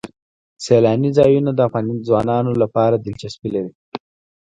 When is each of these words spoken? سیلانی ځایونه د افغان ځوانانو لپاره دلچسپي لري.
سیلانی 0.65 1.09
ځایونه 1.17 1.51
د 1.53 1.59
افغان 1.67 1.85
ځوانانو 2.07 2.51
لپاره 2.61 2.95
دلچسپي 3.05 3.49
لري. 3.55 3.71